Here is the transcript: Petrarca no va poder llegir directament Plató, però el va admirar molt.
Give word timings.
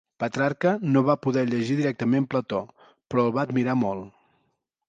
Petrarca 0.21 0.71
no 0.95 1.03
va 1.09 1.15
poder 1.25 1.43
llegir 1.51 1.77
directament 1.81 2.25
Plató, 2.33 2.65
però 2.87 3.29
el 3.29 3.37
va 3.39 3.45
admirar 3.49 3.81
molt. 3.87 4.13